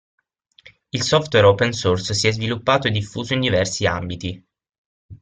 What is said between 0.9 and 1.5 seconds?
Il software